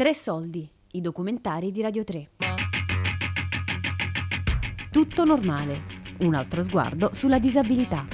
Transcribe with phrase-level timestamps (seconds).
[0.00, 2.30] Tre soldi, i documentari di Radio 3.
[4.90, 5.82] Tutto normale,
[6.20, 8.06] un altro sguardo sulla disabilità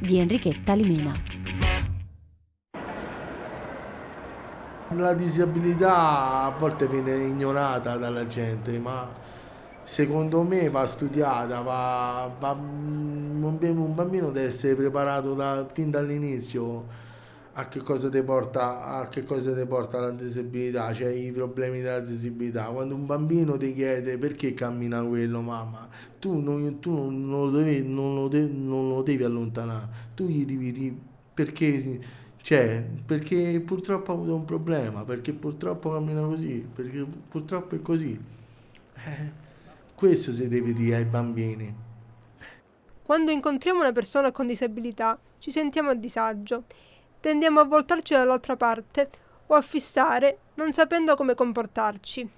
[0.00, 1.12] di Enrichetta Limena.
[4.96, 9.08] La disabilità a volte viene ignorata dalla gente, ma
[9.84, 17.09] secondo me va studiata, va, va, un bambino deve essere preparato da, fin dall'inizio
[17.52, 21.80] a che cosa ti porta, a che cosa ti porta la disabilità, cioè i problemi
[21.80, 22.64] della disabilità.
[22.66, 27.86] Quando un bambino ti chiede perché cammina quello, mamma, tu non, tu non, lo, devi,
[27.86, 30.94] non, lo, devi, non lo devi allontanare, tu gli devi dire
[31.34, 32.00] perché,
[32.40, 38.18] cioè, perché purtroppo ha avuto un problema, perché purtroppo cammina così, perché purtroppo è così.
[38.94, 39.48] Eh,
[39.94, 41.74] questo si deve dire ai bambini.
[43.02, 46.64] Quando incontriamo una persona con disabilità ci sentiamo a disagio
[47.20, 49.10] tendiamo a voltarci dall'altra parte
[49.46, 52.28] o a fissare, non sapendo come comportarci.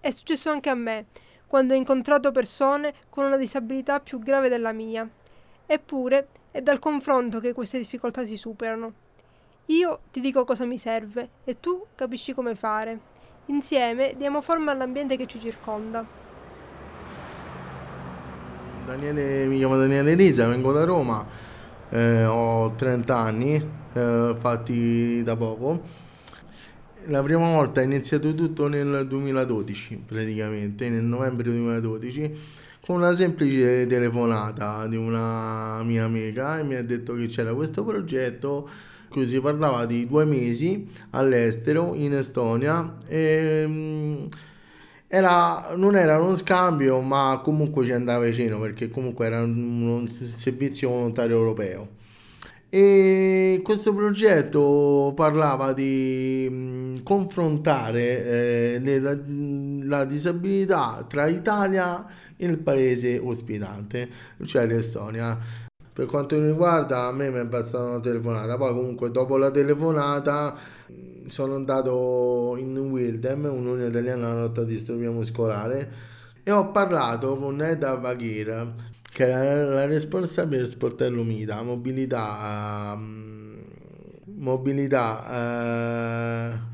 [0.00, 1.06] È successo anche a me,
[1.46, 5.08] quando ho incontrato persone con una disabilità più grave della mia.
[5.66, 8.92] Eppure è dal confronto che queste difficoltà si superano.
[9.66, 13.10] Io ti dico cosa mi serve e tu capisci come fare.
[13.46, 16.04] Insieme diamo forma all'ambiente che ci circonda.
[18.84, 21.24] Daniele, mi chiamo Daniele Elisa, vengo da Roma,
[21.90, 25.80] eh, ho 30 anni, eh, fatti da poco.
[27.06, 32.32] La prima volta è iniziato tutto nel 2012, praticamente, nel novembre 2012,
[32.80, 37.84] con una semplice telefonata di una mia amica e mi ha detto che c'era questo
[37.84, 38.68] progetto
[39.08, 44.24] cui si parlava di due mesi all'estero in Estonia e mm,
[45.06, 50.08] era, non era uno scambio ma comunque ci andava vicino perché comunque era un, un
[50.08, 52.00] servizio volontario europeo
[52.74, 59.18] e questo progetto parlava di mh, confrontare eh, la,
[59.98, 64.08] la, disabilità tra Italia e il paese ospitante,
[64.44, 65.38] cioè l'Estonia.
[65.92, 68.56] Per quanto mi riguarda, a me mi è bastata una telefonata.
[68.56, 70.56] Poi, comunque, dopo la telefonata,
[71.26, 75.92] sono andato in Wildem, un'unione italiana della lotta a disturbia muscolare,
[76.42, 78.72] e ho parlato con Eda Vaghir,
[79.12, 83.62] che era la responsabile del sportello MITA, mobilità, um,
[84.36, 85.26] mobilità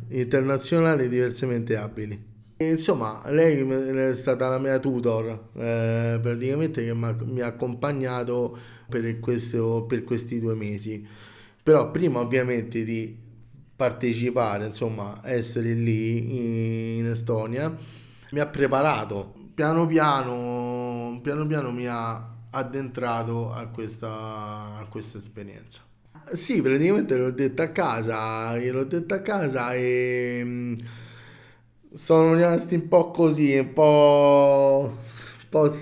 [0.09, 2.27] uh, internazionale diversamente abili.
[2.59, 8.57] Insomma, lei è stata la mia tutor, eh, praticamente che mi ha accompagnato
[8.89, 11.07] per, questo, per questi due mesi.
[11.63, 13.17] Però prima ovviamente di
[13.77, 17.73] partecipare, insomma, essere lì in Estonia,
[18.31, 20.35] mi ha preparato piano piano,
[21.21, 24.09] piano piano mi ha addentrato a questa,
[24.79, 25.81] a questa esperienza.
[26.33, 30.75] Sì, praticamente l'ho detto a casa, gliel'ho detto a casa e mm,
[31.93, 35.73] sono rimasti un po' così, un po', un po',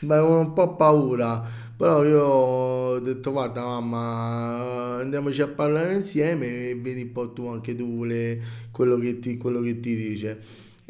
[0.00, 1.56] un po' paura.
[1.76, 7.46] Però io ho detto guarda mamma andiamoci a parlare insieme e vedi un po' tu
[7.46, 8.40] anche tu le,
[8.72, 10.40] quello, che ti, quello che ti dice.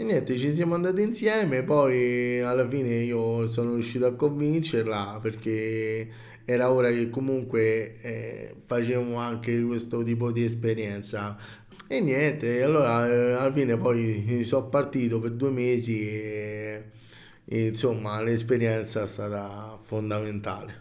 [0.01, 6.09] E niente, ci siamo andati insieme, poi alla fine io sono riuscito a convincerla perché
[6.45, 11.37] era ora che comunque eh, facevamo anche questo tipo di esperienza.
[11.89, 16.91] E niente, allora eh, alla fine poi sono partito per due mesi e,
[17.45, 20.81] e insomma l'esperienza è stata fondamentale.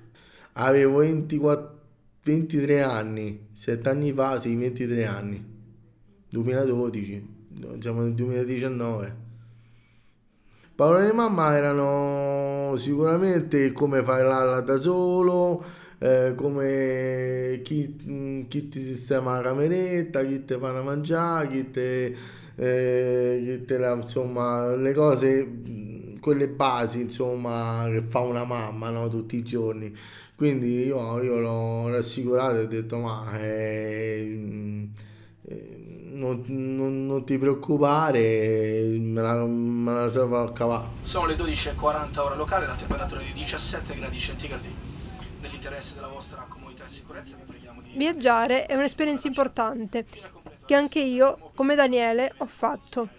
[0.54, 1.80] Avevo 24,
[2.22, 5.44] 23 anni, 7 anni fa, sì, 23 anni,
[6.30, 7.37] 2012
[7.80, 9.26] siamo nel 2019.
[10.76, 15.64] Parole di mamma erano sicuramente come fare l'alla da solo,
[15.98, 22.16] eh, come chi, chi, ti sistema la cameretta, chi ti fa da mangiare, chi ti,
[22.56, 25.48] eh, chi te insomma, le cose,
[26.20, 29.92] quelle basi, insomma, che fa una mamma, no, tutti i giorni.
[30.36, 33.40] Quindi io, io l'ho rassicurato e ho detto, ma...
[33.40, 34.90] Eh,
[35.50, 35.77] eh,
[36.18, 40.88] non, non, non, ti preoccupare, me la, me la salvo a cavare.
[41.04, 44.76] Sono le 12.40 ora locale, la temperatura è di 17 gradi centigradi.
[45.40, 47.92] Nell'interesse della vostra comunità e sicurezza vi preghiamo di...
[47.96, 50.06] Viaggiare è un'esperienza importante
[50.66, 53.10] che anche io, come Daniele, ho fatto.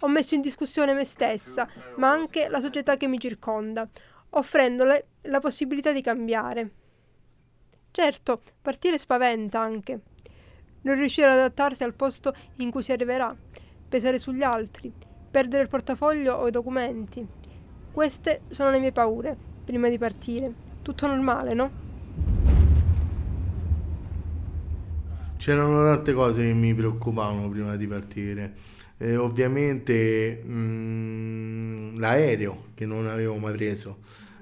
[0.00, 3.88] Ho messo in discussione me stessa, ma anche la società che mi circonda,
[4.30, 6.70] offrendole la possibilità di cambiare.
[7.90, 10.00] Certo, partire spaventa anche
[10.82, 13.34] non riuscire ad adattarsi al posto in cui si arriverà,
[13.88, 14.92] pesare sugli altri,
[15.30, 17.26] perdere il portafoglio o i documenti.
[17.92, 20.68] Queste sono le mie paure, prima di partire.
[20.82, 21.88] Tutto normale, no?
[25.40, 28.52] c'erano tante cose che mi preoccupavano prima di partire.
[28.98, 34.00] Eh, ovviamente mh, mm, l'aereo che non avevo mai preso,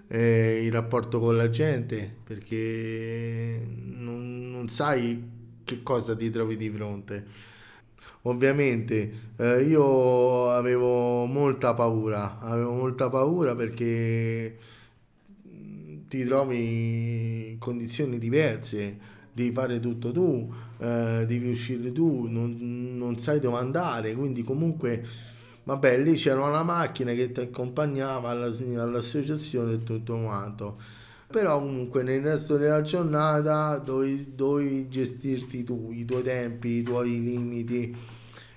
[0.09, 5.23] eh, il rapporto con la gente perché non, non sai
[5.69, 7.27] che cosa ti trovi di fronte.
[8.23, 14.57] Ovviamente eh, io avevo molta paura, avevo molta paura perché
[16.09, 18.99] ti trovi in condizioni diverse,
[19.31, 25.05] devi fare tutto tu, eh, devi uscire tu, non, non, sai dove andare, quindi comunque,
[25.65, 31.07] vabbè, lì c'era una macchina che ti accompagnava alla, all'associazione e tutto quanto.
[31.31, 37.23] Però comunque nel resto della giornata dovevi, dovevi gestirti tu, i tuoi tempi, i tuoi
[37.23, 37.95] limiti.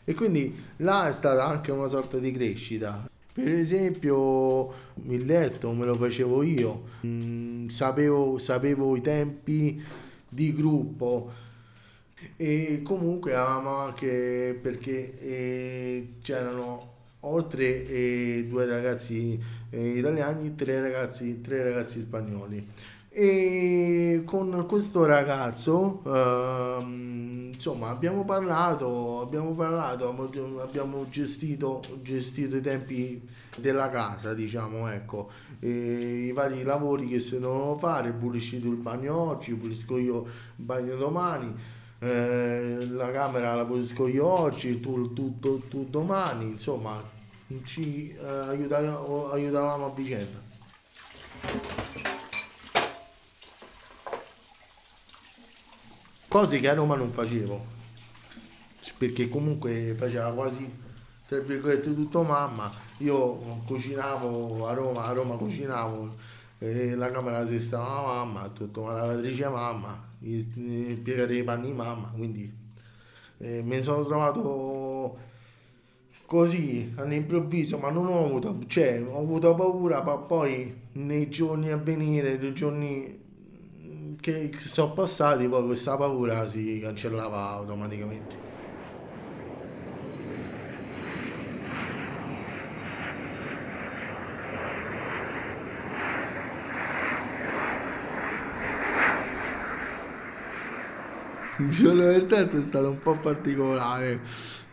[0.06, 3.10] E quindi là è stata anche una sorta di crescita.
[3.34, 4.72] Per esempio
[5.04, 9.82] il letto me lo facevo io, mm, sapevo, sapevo i tempi
[10.28, 11.32] di gruppo
[12.38, 19.40] e comunque avevamo anche perché eh, c'erano oltre eh, due ragazzi
[19.70, 22.68] eh, italiani tre ragazzi, tre ragazzi spagnoli.
[23.14, 30.16] E con questo ragazzo ehm, insomma abbiamo parlato abbiamo parlato
[30.62, 33.22] abbiamo gestito, gestito i tempi
[33.58, 35.30] della casa diciamo ecco.
[35.60, 40.24] E i vari lavori che si devono fare puliscito il bagno oggi pulisco io
[40.56, 41.54] il bagno domani
[42.04, 47.00] eh, la camera la pulisco io oggi tu, tu, tu, tu domani insomma
[47.64, 50.40] ci eh, aiutavamo, aiutavamo a vicenda.
[56.28, 57.80] Cose che a Roma non facevo
[58.98, 60.70] perché comunque faceva quasi
[61.28, 62.72] tra virgolette tutto mamma.
[62.98, 66.16] Io cucinavo a Roma a Roma cucinavo
[66.62, 72.12] eh, la camera si stava mamma tutto la lavatrice mamma il piegare i panni mamma
[72.16, 72.52] quindi
[73.40, 75.18] eh, mi sono trovato
[76.26, 81.78] così all'improvviso ma non ho avuto cioè ho avuto paura ma poi nei giorni a
[81.78, 83.20] venire nei giorni
[84.22, 88.51] che sono passati poi questa paura si cancellava automaticamente.
[101.62, 104.20] Il giorno del terzo è stato un po' particolare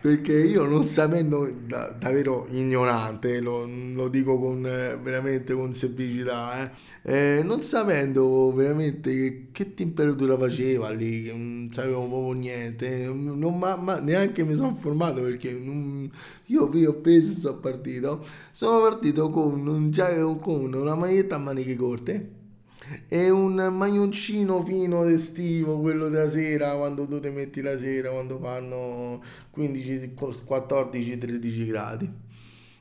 [0.00, 6.70] perché io non sapendo da, davvero ignorante lo, lo dico con eh, veramente con semplicità
[7.02, 13.58] eh, eh, non sapendo veramente che, che, temperatura faceva lì non sapevo proprio niente non,
[13.58, 16.08] ma, ma neanche mi sono informato perché non,
[16.46, 18.25] io vi ho preso e sono partito.
[18.52, 22.37] Sono partito con, un, con una maglietta a maniche corte
[23.08, 28.38] è un maglioncino fino estivo, quello della sera, quando tu ti metti la sera, quando
[28.38, 32.11] fanno 15, 14, 13 gradi.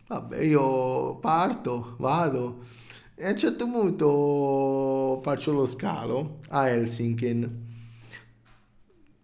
[0.08, 2.86] Vabbè, io parto, vado
[3.20, 7.50] e a un certo punto faccio lo scalo a Helsinki.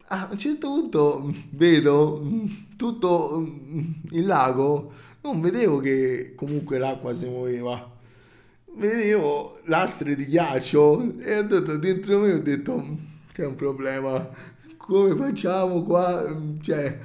[0.08, 2.28] A un certo punto vedo
[2.76, 3.46] tutto
[4.10, 4.92] il lago,
[5.22, 7.93] non vedevo che comunque l'acqua si muoveva
[8.76, 12.98] vedevo lastre di ghiaccio e ho detto dentro me ho detto
[13.32, 14.30] c'è un problema
[14.78, 16.26] come facciamo qua?
[16.62, 17.00] Cioè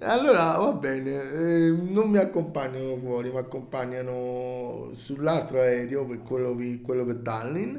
[0.00, 7.04] allora va bene eh, non mi accompagnano fuori mi accompagnano sull'altro aereo per quello, quello
[7.04, 7.76] per Tallinn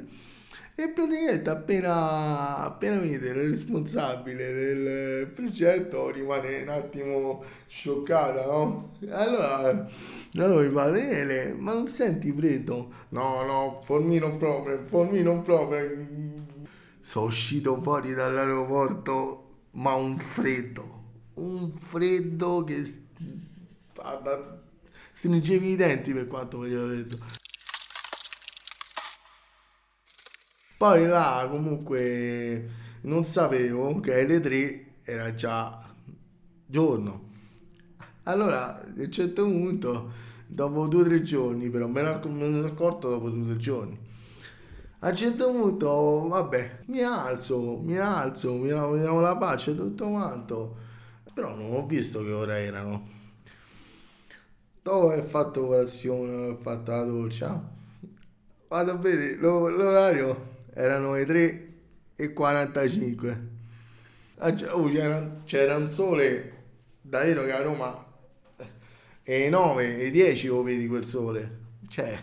[0.78, 8.90] e praticamente appena, appena vede il responsabile del progetto rimane un attimo scioccata, no?
[9.10, 9.88] Allora,
[10.36, 12.92] allora mi fa Daniele, ma non senti freddo?
[13.10, 16.08] No, no, formi non proprio, formi non proprio.
[17.00, 21.04] Sono uscito fuori dall'aeroporto, ma un freddo,
[21.36, 22.84] un freddo che
[25.14, 27.18] stringevi i denti per quanto faceva freddo.
[30.78, 32.70] Poi là comunque
[33.02, 35.80] non sapevo che alle 3 era già
[36.66, 37.30] giorno.
[38.24, 40.12] Allora a un certo punto,
[40.48, 44.00] dopo due o tre giorni, però me ne sono accorto dopo due o tre giorni.
[45.00, 50.10] A un certo punto, vabbè, mi alzo, mi alzo, mi lavo la pace e tutto
[50.10, 50.76] quanto.
[51.34, 53.08] Però non ho visto che ora erano.
[54.82, 57.72] Dopo aver fatto colazione, ho fatto la doccia,
[58.68, 61.74] vado a vedere l'orario erano le 3
[62.16, 63.48] e 45.
[64.38, 66.52] Oh, c'era, c'era un sole
[67.02, 68.06] davvero che a Roma
[69.24, 71.64] e 9 e 10 lo vedi quel sole.
[71.88, 72.22] Cioè,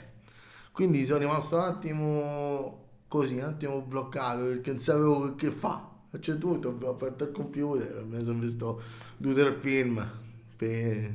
[0.71, 5.89] quindi sono rimasto un attimo così, un attimo bloccato perché non sapevo che fa.
[6.19, 8.83] C'è tutto, ho aperto il computer, mi sono visto
[9.17, 10.11] due o tre film
[10.57, 11.11] per,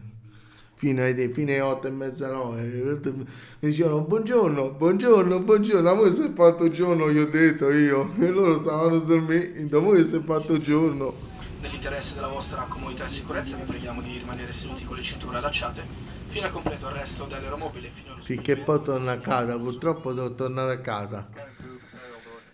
[0.78, 3.12] fino alle, fino alle 8 e mezzanotte.
[3.12, 3.26] Mi
[3.60, 8.30] dicevano buongiorno, buongiorno, buongiorno, da voi si è fatto giorno, gli ho detto io, e
[8.30, 11.36] loro stavano dormendo, da voi si è fatto giorno.
[11.62, 15.84] Nell'interesse della vostra comodità e sicurezza vi preghiamo di rimanere seduti con le cinture allacciate
[16.28, 17.90] fino al completo arresto dell'aeromobile.
[17.90, 21.28] Fino allo Finché poi torno a casa, purtroppo sono tornato a casa.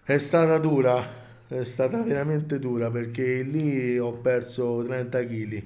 [0.01, 1.05] È stata dura,
[1.45, 5.63] è stata veramente dura perché lì ho perso 30 kg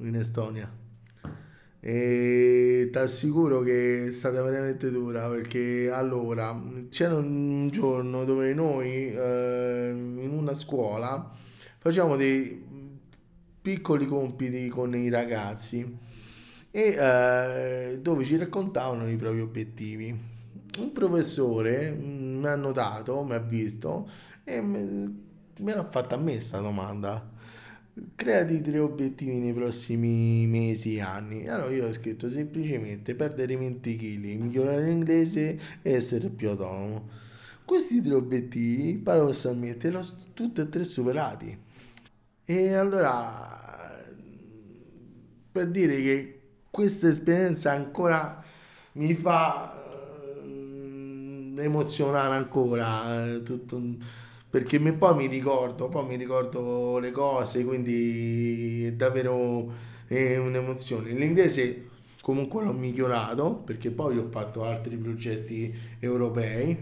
[0.00, 0.84] in Estonia
[1.88, 9.14] e ti assicuro che è stata veramente dura perché allora c'era un giorno dove noi
[9.14, 11.30] eh, in una scuola
[11.78, 12.60] facciamo dei
[13.62, 15.98] piccoli compiti con i ragazzi
[16.72, 20.20] e eh, dove ci raccontavano i propri obiettivi.
[20.78, 24.08] Un professore mm, mi ha notato, mi ha visto
[24.42, 25.14] e me
[25.56, 27.34] l'ha fatta a me questa domanda.
[28.14, 31.48] Creati tre obiettivi nei prossimi mesi e anni.
[31.48, 37.08] Allora io ho scritto semplicemente perdere 20 kg, migliorare l'inglese e essere più autonomo.
[37.64, 40.02] Questi tre obiettivi, paradossalmente, li ho
[40.34, 41.58] tutti e tre superati.
[42.44, 44.04] E allora,
[45.50, 48.44] per dire che questa esperienza ancora
[48.92, 49.72] mi fa
[50.44, 53.82] uh, emozionare ancora, eh, tutto,
[54.56, 59.70] perché poi mi ricordo, poi mi ricordo le cose, quindi è davvero
[60.06, 61.10] è un'emozione.
[61.10, 61.88] L'inglese
[62.22, 66.74] comunque l'ho migliorato perché poi ho fatto altri progetti europei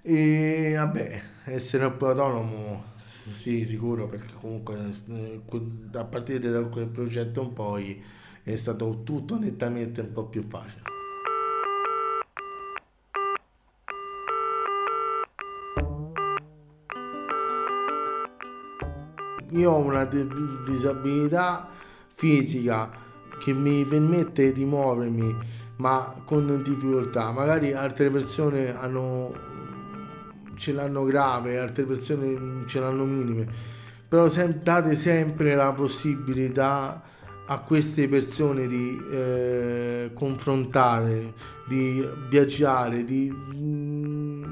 [0.00, 2.84] e vabbè, essere un po' autonomo
[3.30, 4.90] sì, sicuro, perché comunque
[5.92, 8.02] a partire da quel progetto in poi
[8.42, 10.97] è stato tutto nettamente un po' più facile.
[19.52, 21.68] Io ho una disabilità
[22.14, 22.90] fisica
[23.42, 25.36] che mi permette di muovermi
[25.78, 27.30] ma con difficoltà.
[27.30, 29.32] Magari altre persone hanno,
[30.54, 33.46] ce l'hanno grave, altre persone ce l'hanno minime,
[34.08, 37.02] però sem- date sempre la possibilità
[37.50, 41.32] a queste persone di eh, confrontare,
[41.66, 43.32] di viaggiare, di...
[43.54, 44.44] Mm,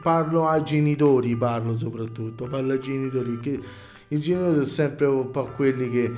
[0.00, 3.60] parlo ai genitori, parlo soprattutto, parlo ai genitori perché
[4.08, 6.12] i genitori sono sempre un po' quelli che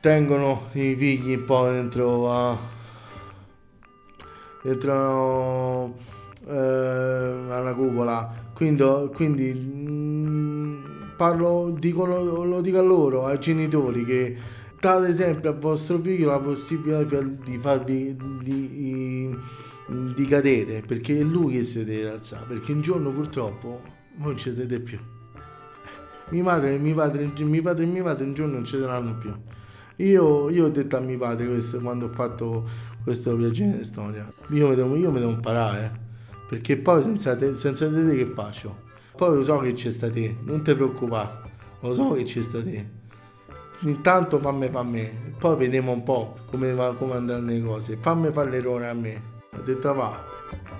[0.00, 2.58] tengono i figli un po' dentro a...
[4.62, 5.94] dentro
[6.46, 10.84] eh, alla cupola, quindi, quindi mm,
[11.16, 14.36] parlo, dico, lo dico a loro, ai genitori che
[14.80, 19.36] date sempre al vostro figlio la possibilità di farvi di,
[20.14, 23.82] di cadere perché è lui che si deve alzare perché un giorno purtroppo
[24.16, 24.98] non ci siete più
[26.30, 29.34] mia madre, mio padre, mio padre e mia madre un giorno non ci saranno più
[29.96, 32.64] io, io, ho detto a mio padre questo quando ho fatto
[33.02, 37.36] questo viaggio in Estonia io mi devo, io mi devo imparare eh, perché poi senza
[37.36, 41.48] te, senza te che faccio poi lo so che c'è sta te non ti preoccupare
[41.80, 42.98] lo so che c'è sta te
[43.82, 47.96] intanto fammi fammi, poi vediamo un po' come, come andranno le cose.
[47.96, 49.22] Fammi fare l'errore a me.
[49.56, 50.22] Ho detto va,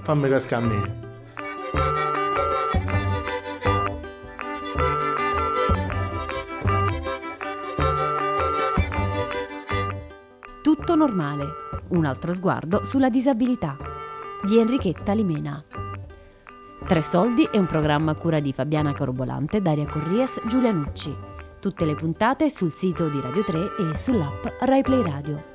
[0.03, 2.20] fammi cascare a me.
[10.81, 11.47] Tutto normale.
[11.89, 13.77] Un altro sguardo sulla disabilità.
[14.43, 15.63] Di Enrichetta Limena.
[16.87, 21.15] Tre soldi è un programma a cura di Fabiana Carobolante, Daria Corries, Giulia Nucci.
[21.61, 23.59] Tutte le puntate sul sito di Radio 3
[23.91, 25.50] e sull'app RaiPlay Radio.